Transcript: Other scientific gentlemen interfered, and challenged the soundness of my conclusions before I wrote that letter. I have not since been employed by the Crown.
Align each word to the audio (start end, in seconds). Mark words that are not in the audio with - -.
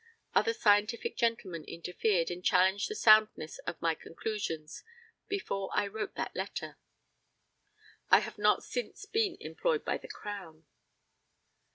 Other 0.33 0.55
scientific 0.55 1.15
gentlemen 1.15 1.63
interfered, 1.65 2.31
and 2.31 2.43
challenged 2.43 2.89
the 2.89 2.95
soundness 2.95 3.59
of 3.67 3.79
my 3.83 3.93
conclusions 3.93 4.83
before 5.27 5.69
I 5.75 5.85
wrote 5.85 6.15
that 6.15 6.35
letter. 6.35 6.79
I 8.09 8.21
have 8.21 8.39
not 8.39 8.63
since 8.63 9.05
been 9.05 9.37
employed 9.39 9.85
by 9.85 9.99
the 9.99 10.07
Crown. 10.07 10.65